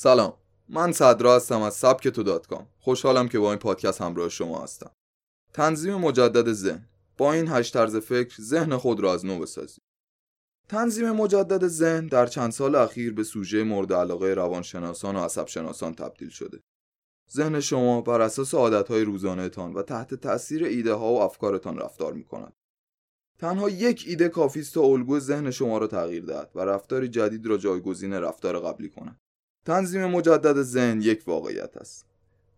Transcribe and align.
سلام. 0.00 0.34
من 0.68 0.92
صدرا 0.92 1.36
هستم 1.36 1.62
از 1.62 1.74
سبک 1.74 2.08
تو 2.08 2.22
دات 2.22 2.46
کام. 2.46 2.68
خوشحالم 2.78 3.28
که 3.28 3.38
با 3.38 3.50
این 3.50 3.58
پادکست 3.58 4.00
همراه 4.00 4.28
شما 4.28 4.62
هستم. 4.62 4.90
تنظیم 5.52 5.94
مجدد 5.94 6.52
ذهن. 6.52 6.88
با 7.16 7.32
این 7.32 7.48
هشت 7.48 7.72
طرز 7.74 7.96
فکر 7.96 8.42
ذهن 8.42 8.76
خود 8.76 9.00
را 9.00 9.12
از 9.12 9.26
نو 9.26 9.38
بسازید 9.38 9.82
تنظیم 10.68 11.10
مجدد 11.10 11.66
ذهن 11.68 12.06
در 12.06 12.26
چند 12.26 12.52
سال 12.52 12.74
اخیر 12.74 13.12
به 13.12 13.24
سوژه 13.24 13.62
مورد 13.62 13.92
علاقه 13.92 14.34
روانشناسان 14.34 15.16
و 15.16 15.18
عصب 15.18 15.46
شناسان 15.46 15.94
تبدیل 15.94 16.28
شده. 16.28 16.60
ذهن 17.32 17.60
شما 17.60 18.00
بر 18.00 18.20
اساس 18.20 18.54
عادتهای 18.54 19.04
روزانهتان 19.04 19.74
و 19.74 19.82
تحت 19.82 20.14
تأثیر 20.14 20.64
ایده 20.64 20.92
ها 20.92 21.12
و 21.12 21.20
افکارتان 21.20 21.78
رفتار 21.78 22.12
می 22.12 22.24
کند. 22.24 22.52
تنها 23.38 23.70
یک 23.70 24.04
ایده 24.06 24.28
کافی 24.28 24.60
است 24.60 24.74
تا 24.74 24.80
الگوی 24.80 25.20
ذهن 25.20 25.50
شما 25.50 25.78
را 25.78 25.86
تغییر 25.86 26.24
دهد 26.24 26.50
و 26.54 26.60
رفتاری 26.60 27.08
جدید 27.08 27.46
را 27.46 27.56
جایگزین 27.56 28.12
رفتار 28.12 28.60
قبلی 28.60 28.88
کند. 28.88 29.20
تنظیم 29.68 30.06
مجدد 30.06 30.62
ذهن 30.62 31.02
یک 31.02 31.22
واقعیت 31.26 31.76
است. 31.76 32.06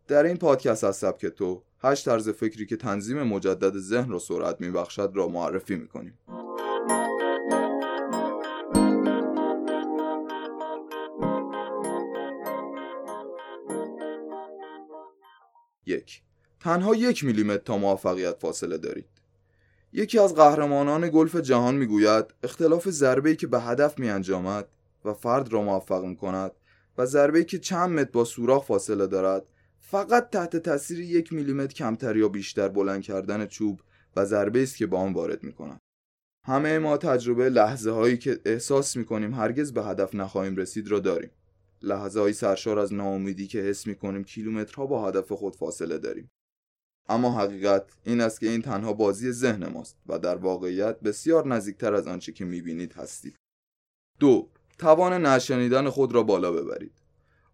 در 0.08 0.24
این 0.24 0.36
پادکست 0.36 0.84
از 0.84 0.96
سبک 0.96 1.26
تو 1.26 1.62
هشت 1.82 2.04
طرز 2.04 2.28
فکری 2.28 2.66
که 2.66 2.76
تنظیم 2.76 3.22
مجدد 3.22 3.78
ذهن 3.78 4.10
را 4.10 4.18
سرعت 4.18 4.60
میبخشد 4.60 5.12
را 5.14 5.28
معرفی 5.28 5.76
می‌کنیم. 5.76 6.18
یک 15.86 16.22
تنها 16.60 16.94
یک 16.94 17.24
میلیمتر 17.24 17.62
تا 17.64 17.78
موفقیت 17.78 18.36
فاصله 18.38 18.78
دارید 18.78 19.08
یکی 19.92 20.18
از 20.18 20.34
قهرمانان 20.34 21.08
گلف 21.08 21.36
جهان 21.36 21.74
می‌گوید 21.74 22.24
اختلاف 22.42 22.88
ضربه‌ای 22.88 23.36
که 23.36 23.46
به 23.46 23.60
هدف 23.60 23.98
میانجامد 23.98 24.68
و 25.04 25.14
فرد 25.14 25.52
را 25.52 25.62
موفق 25.62 26.04
می‌کند 26.04 26.52
و 26.98 27.06
ضربه‌ای 27.06 27.44
که 27.44 27.58
چند 27.58 27.90
متر 27.90 28.10
با 28.10 28.24
سوراخ 28.24 28.64
فاصله 28.64 29.06
دارد. 29.06 29.46
فقط 29.78 30.30
تحت 30.30 30.56
تاثیر 30.56 31.00
یک 31.00 31.32
میلیمتر 31.32 31.74
کمتر 31.74 32.16
یا 32.16 32.28
بیشتر 32.28 32.68
بلند 32.68 33.02
کردن 33.02 33.46
چوب 33.46 33.80
و 34.16 34.24
ضربه 34.24 34.62
است 34.62 34.76
که 34.76 34.86
با 34.86 34.98
آن 34.98 35.12
وارد 35.12 35.42
می‌کند 35.42 35.78
همه 36.46 36.78
ما 36.78 36.96
تجربه 36.96 37.48
لحظه 37.48 37.90
هایی 37.90 38.18
که 38.18 38.40
احساس 38.44 38.96
می‌کنیم 38.96 39.34
هرگز 39.34 39.72
به 39.72 39.84
هدف 39.84 40.14
نخواهیم 40.14 40.56
رسید 40.56 40.88
را 40.88 41.00
داریم. 41.00 41.30
لحظه 41.82 42.20
های 42.20 42.32
سرشار 42.32 42.78
از 42.78 42.94
ناامیدی 42.94 43.46
که 43.46 43.58
حس 43.58 43.86
می‌کنیم 43.86 44.24
کیلومترها 44.24 44.86
با 44.86 45.08
هدف 45.08 45.32
خود 45.32 45.56
فاصله 45.56 45.98
داریم. 45.98 46.30
اما 47.08 47.38
حقیقت 47.38 47.96
این 48.04 48.20
است 48.20 48.40
که 48.40 48.48
این 48.48 48.62
تنها 48.62 48.92
بازی 48.92 49.32
ذهن 49.32 49.66
ماست 49.66 49.96
و 50.06 50.18
در 50.18 50.36
واقعیت 50.36 51.00
بسیار 51.00 51.48
نزدیکتر 51.48 51.94
از 51.94 52.06
آنچه 52.06 52.32
که 52.32 52.44
می‌بینید 52.44 52.92
هستید. 52.92 53.36
دو 54.18 54.50
توان 54.80 55.26
نشنیدن 55.26 55.88
خود 55.88 56.12
را 56.12 56.22
بالا 56.22 56.52
ببرید. 56.52 56.92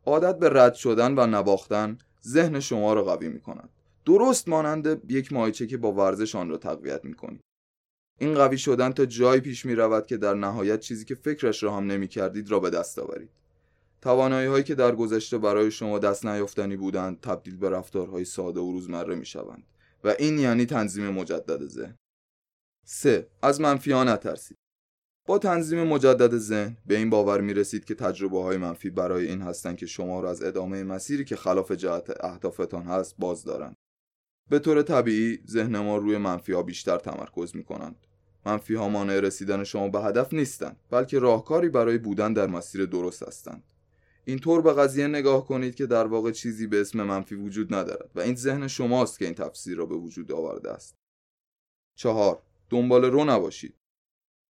عادت 0.07 0.39
به 0.39 0.49
رد 0.49 0.75
شدن 0.75 1.19
و 1.19 1.27
نواختن 1.27 1.99
ذهن 2.27 2.61
شما 2.61 2.93
را 2.93 3.05
قوی 3.05 3.29
می 3.29 3.41
کند 3.41 3.69
درست 4.05 4.49
مانند 4.49 5.13
یک 5.13 5.33
مایچه 5.33 5.67
که 5.67 5.77
با 5.77 5.93
ورزش 5.93 6.35
آن 6.35 6.49
را 6.49 6.57
تقویت 6.57 7.05
می 7.05 7.15
کنید 7.15 7.41
این 8.19 8.35
قوی 8.35 8.59
شدن 8.59 8.93
تا 8.93 9.07
جایی 9.07 9.41
پیش 9.41 9.67
می 9.67 9.75
رود 9.75 10.07
که 10.07 10.17
در 10.17 10.35
نهایت 10.35 10.81
چیزی 10.81 11.05
که 11.05 11.15
فکرش 11.15 11.63
را 11.63 11.77
هم 11.77 11.87
نمی 11.87 12.09
کردید 12.09 12.51
را 12.51 12.61
به 12.61 12.71
دست 12.71 12.99
آورید. 12.99 13.31
توانایی 14.03 14.49
هایی 14.49 14.65
که 14.65 14.75
در 14.75 14.95
گذشته 14.95 15.39
برای 15.39 15.71
شما 15.71 15.99
دست 15.99 16.27
نیافتنی 16.27 16.77
بودند 16.77 17.21
تبدیل 17.21 17.57
به 17.57 17.71
رفتارهای 17.71 18.25
ساده 18.25 18.61
و 18.61 18.73
روزمره 18.73 19.15
می 19.15 19.27
شوند 19.27 19.65
و 20.05 20.15
این 20.19 20.39
یعنی 20.39 20.67
تنظیم 20.67 21.11
مجدد 21.11 21.67
ذهن. 21.67 21.97
3. 22.85 23.27
از 23.43 23.61
منفی 23.61 23.93
ها 23.93 24.05
نترسید. 24.05 24.57
با 25.27 25.39
تنظیم 25.39 25.83
مجدد 25.83 26.37
ذهن 26.37 26.77
به 26.87 26.97
این 26.97 27.11
باور 27.11 27.41
می 27.41 27.55
رسید 27.55 27.85
که 27.85 27.95
تجربه 27.95 28.43
های 28.43 28.57
منفی 28.57 28.91
برای 28.91 29.27
این 29.27 29.43
هستند 29.43 29.77
که 29.77 29.87
شما 29.87 30.21
را 30.21 30.31
از 30.31 30.43
ادامه 30.43 30.85
مسیری 30.85 31.25
که 31.25 31.37
خلاف 31.37 31.73
جهت 31.73 32.25
اهدافتان 32.25 32.83
هست 32.83 33.15
باز 33.19 33.45
دارند 33.45 33.77
به 34.51 34.59
طور 34.59 34.83
طبیعی 34.83 35.39
ذهن 35.49 35.79
ما 35.79 35.97
روی 35.97 36.19
منفی 36.19 36.53
ها 36.53 36.63
بیشتر 36.63 36.99
تمرکز 36.99 37.57
می 37.57 37.65
کنند 37.65 37.97
منفی 38.47 38.75
ها 38.75 38.89
مانع 38.89 39.21
رسیدن 39.21 39.65
شما 39.65 39.89
به 39.89 40.01
هدف 40.01 40.35
نیستند 40.35 40.77
بلکه 40.91 41.19
راهکاری 41.19 41.69
برای 41.69 41.99
بودن 41.99 42.33
در 42.33 42.47
مسیر 42.47 42.87
درست 42.87 43.23
هستند 43.23 43.63
اینطور 44.25 44.63
به 44.63 44.73
قضیه 44.73 45.07
نگاه 45.07 45.47
کنید 45.47 45.75
که 45.75 45.87
در 45.87 46.07
واقع 46.07 46.31
چیزی 46.31 46.67
به 46.67 46.81
اسم 46.81 47.03
منفی 47.03 47.35
وجود 47.35 47.75
ندارد 47.75 48.11
و 48.15 48.21
این 48.21 48.35
ذهن 48.35 48.69
شماست 48.69 49.19
که 49.19 49.25
این 49.25 49.35
تفسیر 49.35 49.77
را 49.77 49.87
به 49.87 49.95
وجود 49.95 50.33
آورده 50.33 50.71
است. 50.71 50.95
چهار 51.97 52.43
دنبال 52.71 53.05
رو 53.05 53.25
نباشید. 53.25 53.75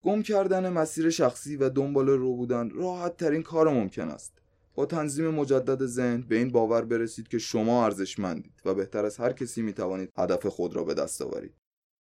گم 0.06 0.22
کردن 0.22 0.70
مسیر 0.70 1.10
شخصی 1.10 1.56
و 1.56 1.70
دنبال 1.70 2.10
رو 2.10 2.36
بودن 2.36 2.70
راحت 2.70 3.18
ترین 3.18 3.44
کار 3.44 3.70
ممکن 3.70 4.10
است. 4.10 4.34
با 4.76 4.86
تنظیم 4.86 5.30
مجدد 5.30 5.86
ذهن 5.86 6.22
به 6.22 6.36
این 6.36 6.50
باور 6.50 6.86
برسید 6.86 7.28
که 7.28 7.38
شما 7.38 7.86
ارزشمندید 7.86 8.62
و 8.66 8.74
بهتر 8.74 9.06
از 9.06 9.18
هر 9.18 9.34
کسی 9.34 9.62
می 9.62 9.74
توانید 9.74 10.12
هدف 10.18 10.46
خود 10.46 10.76
را 10.76 10.84
به 10.84 10.94
دست 10.94 11.22
آورید. 11.22 11.54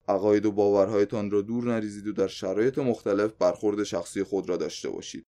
عقاید 0.07 0.45
و 0.45 0.51
باورهایتان 0.51 1.31
را 1.31 1.41
دور 1.41 1.63
نریزید 1.63 2.07
و 2.07 2.11
در 2.11 2.27
شرایط 2.27 2.77
مختلف 2.77 3.33
برخورد 3.33 3.83
شخصی 3.83 4.23
خود 4.23 4.49
را 4.49 4.57
داشته 4.57 4.89
باشید. 4.89 5.25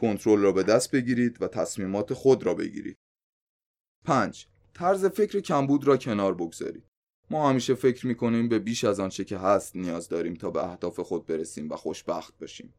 کنترل 0.00 0.40
را 0.40 0.52
به 0.52 0.62
دست 0.62 0.90
بگیرید 0.90 1.42
و 1.42 1.48
تصمیمات 1.48 2.12
خود 2.12 2.46
را 2.46 2.54
بگیرید. 2.54 2.96
5. 4.04 4.46
طرز 4.74 5.04
فکر 5.04 5.40
کمبود 5.40 5.86
را 5.86 5.96
کنار 5.96 6.34
بگذارید. 6.34 6.84
ما 7.30 7.50
همیشه 7.50 7.74
فکر 7.74 8.06
می‌کنیم 8.06 8.48
به 8.48 8.58
بیش 8.58 8.84
از 8.84 9.00
آنچه 9.00 9.24
که 9.24 9.38
هست 9.38 9.76
نیاز 9.76 10.08
داریم 10.08 10.34
تا 10.34 10.50
به 10.50 10.64
اهداف 10.64 11.00
خود 11.00 11.26
برسیم 11.26 11.70
و 11.70 11.76
خوشبخت 11.76 12.38
باشیم. 12.38 12.74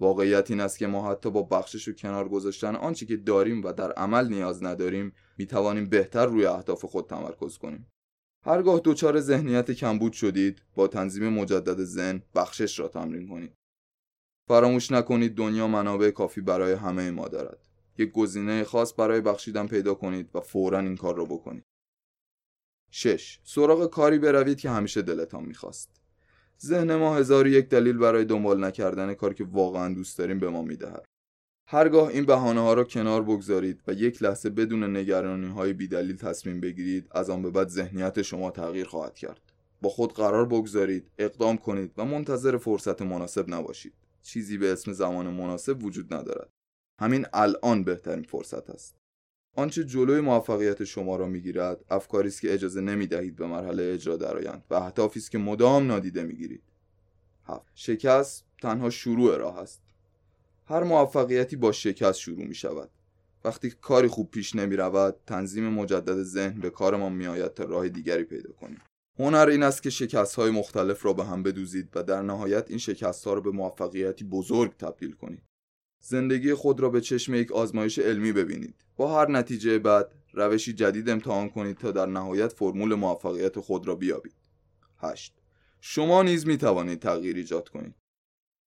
واقعیت 0.00 0.50
این 0.50 0.60
است 0.60 0.78
که 0.78 0.86
ما 0.86 1.10
حتی 1.10 1.30
با 1.30 1.42
بخشش 1.42 1.88
و 1.88 1.92
کنار 1.92 2.28
گذاشتن 2.28 2.76
آنچه 2.76 3.06
که 3.06 3.16
داریم 3.16 3.64
و 3.64 3.72
در 3.72 3.92
عمل 3.92 4.28
نیاز 4.28 4.62
نداریم 4.62 5.12
می 5.38 5.46
توانیم 5.46 5.88
بهتر 5.88 6.26
روی 6.26 6.46
اهداف 6.46 6.84
خود 6.84 7.06
تمرکز 7.06 7.58
کنیم. 7.58 7.86
هرگاه 8.46 8.80
دچار 8.84 9.20
ذهنیت 9.20 9.70
کمبود 9.70 10.12
شدید 10.12 10.62
با 10.74 10.88
تنظیم 10.88 11.28
مجدد 11.28 11.84
ذهن 11.84 12.22
بخشش 12.34 12.78
را 12.78 12.88
تمرین 12.88 13.28
کنید. 13.28 13.52
فراموش 14.48 14.92
نکنید 14.92 15.34
دنیا 15.34 15.68
منابع 15.68 16.10
کافی 16.10 16.40
برای 16.40 16.72
همه 16.72 17.10
ما 17.10 17.28
دارد. 17.28 17.58
یک 17.98 18.12
گزینه 18.12 18.64
خاص 18.64 18.94
برای 18.98 19.20
بخشیدن 19.20 19.66
پیدا 19.66 19.94
کنید 19.94 20.30
و 20.34 20.40
فورا 20.40 20.78
این 20.78 20.96
کار 20.96 21.16
را 21.16 21.24
بکنید. 21.24 21.64
6. 22.96 23.38
سراغ 23.44 23.90
کاری 23.90 24.18
بروید 24.18 24.60
که 24.60 24.70
همیشه 24.70 25.02
دلتان 25.02 25.44
می‌خواست. 25.44 25.90
ذهن 26.62 26.94
ما 26.96 27.16
هزار 27.16 27.46
یک 27.46 27.68
دلیل 27.68 27.98
برای 27.98 28.24
دنبال 28.24 28.64
نکردن 28.64 29.14
کاری 29.14 29.34
که 29.34 29.44
واقعا 29.44 29.94
دوست 29.94 30.18
داریم 30.18 30.38
به 30.38 30.50
ما 30.50 30.62
می‌دهد. 30.62 31.04
هرگاه 31.68 32.08
این 32.08 32.24
بهانه 32.24 32.60
ها 32.60 32.74
را 32.74 32.84
کنار 32.84 33.22
بگذارید 33.22 33.82
و 33.86 33.92
یک 33.92 34.22
لحظه 34.22 34.50
بدون 34.50 34.96
نگرانی 34.96 35.46
های 35.46 35.72
بیدلیل 35.72 36.16
تصمیم 36.16 36.60
بگیرید 36.60 37.08
از 37.10 37.30
آن 37.30 37.42
به 37.42 37.50
بعد 37.50 37.68
ذهنیت 37.68 38.22
شما 38.22 38.50
تغییر 38.50 38.86
خواهد 38.86 39.14
کرد. 39.14 39.40
با 39.82 39.88
خود 39.88 40.12
قرار 40.12 40.46
بگذارید، 40.46 41.10
اقدام 41.18 41.56
کنید 41.56 41.92
و 41.96 42.04
منتظر 42.04 42.56
فرصت 42.56 43.02
مناسب 43.02 43.54
نباشید. 43.54 43.94
چیزی 44.22 44.58
به 44.58 44.72
اسم 44.72 44.92
زمان 44.92 45.26
مناسب 45.26 45.84
وجود 45.84 46.14
ندارد 46.14 46.50
همین 47.00 47.26
الان 47.32 47.84
بهترین 47.84 48.22
فرصت 48.22 48.70
است 48.70 49.03
آنچه 49.56 49.84
جلوی 49.84 50.20
موفقیت 50.20 50.84
شما 50.84 51.16
را 51.16 51.26
می‌گیرد 51.26 51.84
افکاری 51.90 52.28
است 52.28 52.40
که 52.40 52.54
اجازه 52.54 52.80
نمی‌دهید 52.80 53.36
به 53.36 53.46
مرحله 53.46 53.92
اجرا 53.94 54.16
درآیند 54.16 54.64
و 54.70 54.74
اهدافی 54.74 55.20
است 55.20 55.30
که 55.30 55.38
مدام 55.38 55.86
نادیده 55.86 56.22
می‌گیرید. 56.22 56.62
هفت. 57.46 57.72
شکست 57.74 58.44
تنها 58.62 58.90
شروع 58.90 59.36
راه 59.36 59.58
است. 59.58 59.80
هر 60.66 60.82
موفقیتی 60.82 61.56
با 61.56 61.72
شکست 61.72 62.18
شروع 62.18 62.44
می 62.44 62.54
شود 62.54 62.90
وقتی 63.44 63.70
کاری 63.70 64.08
خوب 64.08 64.30
پیش 64.30 64.56
نمی 64.56 64.76
رود 64.76 65.16
تنظیم 65.26 65.68
مجدد 65.68 66.22
ذهن 66.22 66.60
به 66.60 66.70
کار 66.70 66.96
ما 66.96 67.08
می 67.08 67.26
آید 67.26 67.54
تا 67.54 67.64
راه 67.64 67.88
دیگری 67.88 68.24
پیدا 68.24 68.52
کنیم. 68.52 68.80
هنر 69.18 69.48
این 69.50 69.62
است 69.62 69.82
که 69.82 69.90
شکست 69.90 70.34
های 70.34 70.50
مختلف 70.50 71.04
را 71.04 71.12
به 71.12 71.24
هم 71.24 71.42
بدوزید 71.42 71.88
و 71.94 72.02
در 72.02 72.22
نهایت 72.22 72.64
این 72.68 72.78
شکست 72.78 73.24
ها 73.24 73.34
را 73.34 73.40
به 73.40 73.50
موفقیتی 73.50 74.24
بزرگ 74.24 74.76
تبدیل 74.76 75.12
کنید. 75.12 75.42
زندگی 76.06 76.54
خود 76.54 76.80
را 76.80 76.88
به 76.88 77.00
چشم 77.00 77.34
یک 77.34 77.52
آزمایش 77.52 77.98
علمی 77.98 78.32
ببینید. 78.32 78.74
با 78.96 79.20
هر 79.20 79.30
نتیجه 79.30 79.78
بعد 79.78 80.14
روشی 80.32 80.72
جدید 80.72 81.10
امتحان 81.10 81.48
کنید 81.48 81.76
تا 81.76 81.90
در 81.90 82.06
نهایت 82.06 82.52
فرمول 82.52 82.94
موفقیت 82.94 83.60
خود 83.60 83.88
را 83.88 83.94
بیابید. 83.94 84.34
8. 84.98 85.34
شما 85.80 86.22
نیز 86.22 86.46
می 86.46 86.56
توانید 86.56 87.00
تغییر 87.00 87.36
ایجاد 87.36 87.68
کنید. 87.68 87.94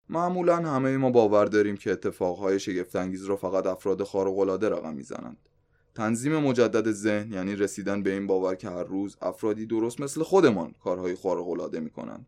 معمولا 0.10 0.56
همه 0.56 0.98
ما 0.98 1.10
باور 1.10 1.46
داریم 1.46 1.78
که 1.78 1.92
اتفاقهای 1.92 2.60
شگفتانگیز 2.60 3.26
را 3.26 3.36
فقط 3.36 3.66
افراد 3.66 4.04
خارق‌العاده 4.04 4.70
رقم 4.70 4.94
می‌زنند. 4.94 5.50
تنظیم 5.96 6.38
مجدد 6.38 6.92
ذهن 6.92 7.34
یعنی 7.34 7.56
رسیدن 7.56 8.04
به 8.04 8.14
این 8.14 8.28
باور 8.28 8.56
که 8.56 8.70
هر 8.70 8.84
روز 8.84 9.18
افرادی 9.22 9.66
درست 9.66 10.02
مثل 10.02 10.24
خودمان 10.24 10.76
کارهای 10.84 11.16
خارق 11.16 11.50
العاده 11.50 11.80
می‌کنند 11.80 12.28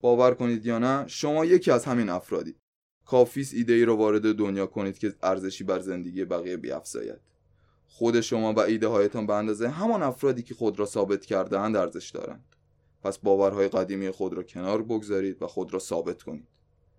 باور 0.00 0.34
کنید 0.34 0.66
یا 0.66 0.78
نه 0.78 1.06
شما 1.06 1.44
یکی 1.44 1.70
از 1.70 1.84
همین 1.84 2.08
افرادی 2.08 2.56
کافیست 3.08 3.54
ایده 3.54 3.72
ای 3.72 3.84
رو 3.84 3.96
وارد 3.96 4.34
دنیا 4.34 4.66
کنید 4.66 4.98
که 4.98 5.14
ارزشی 5.22 5.64
بر 5.64 5.78
زندگی 5.78 6.24
بقیه 6.24 6.56
بیافزاید. 6.56 7.20
خود 7.86 8.20
شما 8.20 8.52
و 8.52 8.60
ایده 8.60 8.86
هایتان 8.86 9.26
به 9.26 9.34
اندازه 9.34 9.68
همان 9.68 10.02
افرادی 10.02 10.42
که 10.42 10.54
خود 10.54 10.78
را 10.78 10.86
ثابت 10.86 11.26
کرده 11.26 11.58
اند 11.58 11.76
ارزش 11.76 12.10
دارند. 12.10 12.44
پس 13.02 13.18
باورهای 13.18 13.68
قدیمی 13.68 14.10
خود 14.10 14.34
را 14.34 14.42
کنار 14.42 14.82
بگذارید 14.82 15.42
و 15.42 15.46
خود 15.46 15.72
را 15.72 15.78
ثابت 15.78 16.22
کنید. 16.22 16.46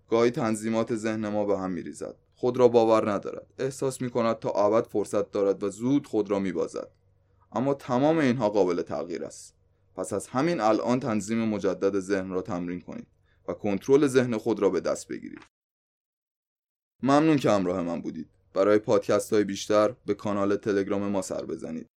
گاهی 0.08 0.30
تنظیمات 0.30 0.96
ذهن 0.96 1.28
ما 1.28 1.44
به 1.44 1.58
هم 1.58 1.70
میریزد. 1.70 2.16
خود 2.34 2.56
را 2.56 2.68
باور 2.68 3.10
ندارد. 3.10 3.46
احساس 3.58 4.00
می 4.00 4.10
کند 4.10 4.38
تا 4.38 4.50
ابد 4.50 4.86
فرصت 4.86 5.30
دارد 5.30 5.62
و 5.62 5.68
زود 5.68 6.06
خود 6.06 6.30
را 6.30 6.38
می 6.38 6.52
بازد. 6.52 6.90
اما 7.52 7.74
تمام 7.74 8.18
اینها 8.18 8.48
قابل 8.48 8.82
تغییر 8.82 9.24
است. 9.24 9.54
پس 9.96 10.12
از 10.12 10.26
همین 10.26 10.60
الان 10.60 11.00
تنظیم 11.00 11.48
مجدد 11.48 12.00
ذهن 12.00 12.30
را 12.30 12.42
تمرین 12.42 12.80
کنید 12.80 13.06
و 13.48 13.52
کنترل 13.52 14.06
ذهن 14.06 14.36
خود 14.36 14.60
را 14.60 14.70
به 14.70 14.80
دست 14.80 15.08
بگیرید. 15.08 15.59
ممنون 17.02 17.36
که 17.36 17.50
همراه 17.50 17.82
من 17.82 18.00
بودید. 18.00 18.28
برای 18.54 18.78
پادکست 18.78 19.32
های 19.32 19.44
بیشتر 19.44 19.94
به 20.06 20.14
کانال 20.14 20.56
تلگرام 20.56 21.02
ما 21.02 21.22
سر 21.22 21.44
بزنید. 21.44 21.89